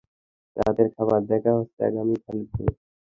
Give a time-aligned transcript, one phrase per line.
[0.57, 2.63] রাতের খাবার দেখা হচ্ছে, আগামীকালকে।